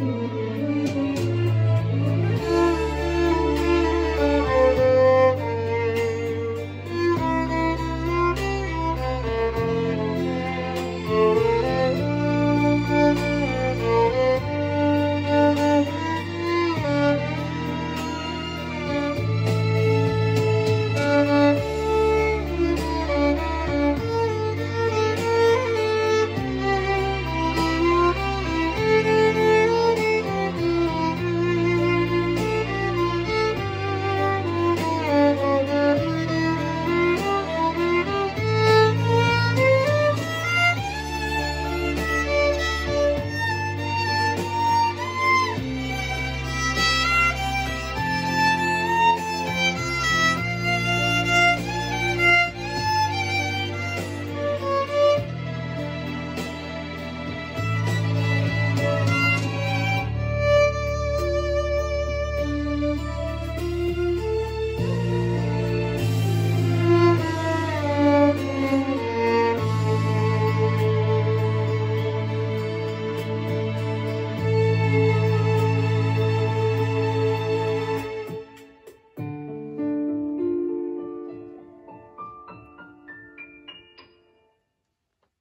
[0.00, 0.69] Música